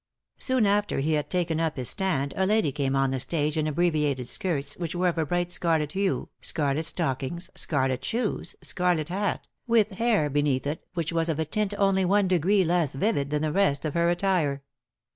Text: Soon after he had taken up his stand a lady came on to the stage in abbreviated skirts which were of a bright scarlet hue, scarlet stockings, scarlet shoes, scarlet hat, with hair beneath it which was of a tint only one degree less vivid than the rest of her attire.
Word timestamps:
Soon 0.39 0.65
after 0.65 0.99
he 0.99 1.13
had 1.13 1.29
taken 1.29 1.59
up 1.59 1.77
his 1.77 1.89
stand 1.89 2.33
a 2.35 2.47
lady 2.47 2.71
came 2.71 2.95
on 2.95 3.11
to 3.11 3.17
the 3.17 3.19
stage 3.19 3.55
in 3.55 3.67
abbreviated 3.67 4.27
skirts 4.27 4.75
which 4.77 4.95
were 4.95 5.09
of 5.09 5.17
a 5.19 5.27
bright 5.27 5.51
scarlet 5.51 5.91
hue, 5.91 6.27
scarlet 6.41 6.87
stockings, 6.87 7.51
scarlet 7.53 8.03
shoes, 8.03 8.55
scarlet 8.63 9.09
hat, 9.09 9.47
with 9.67 9.91
hair 9.91 10.27
beneath 10.27 10.65
it 10.65 10.83
which 10.95 11.13
was 11.13 11.29
of 11.29 11.37
a 11.37 11.45
tint 11.45 11.75
only 11.77 12.03
one 12.03 12.27
degree 12.27 12.63
less 12.63 12.95
vivid 12.95 13.29
than 13.29 13.43
the 13.43 13.51
rest 13.51 13.85
of 13.85 13.93
her 13.93 14.09
attire. 14.09 14.63